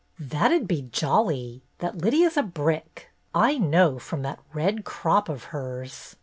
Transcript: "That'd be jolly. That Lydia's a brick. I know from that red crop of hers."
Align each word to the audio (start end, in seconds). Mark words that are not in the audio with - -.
"That'd 0.17 0.67
be 0.67 0.81
jolly. 0.81 1.61
That 1.77 1.99
Lydia's 1.99 2.35
a 2.35 2.41
brick. 2.41 3.11
I 3.35 3.59
know 3.59 3.99
from 3.99 4.23
that 4.23 4.39
red 4.51 4.83
crop 4.83 5.29
of 5.29 5.43
hers." 5.53 6.15